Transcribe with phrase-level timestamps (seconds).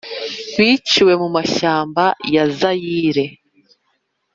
[0.57, 2.03] biciwe mu mashyamba
[2.33, 3.25] ya Zayire